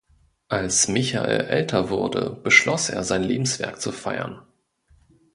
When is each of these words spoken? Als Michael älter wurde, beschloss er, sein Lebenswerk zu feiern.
Als 0.47 0.87
Michael 0.87 1.41
älter 1.41 1.91
wurde, 1.91 2.31
beschloss 2.41 2.89
er, 2.89 3.03
sein 3.03 3.21
Lebenswerk 3.21 3.79
zu 3.79 3.91
feiern. 3.91 4.41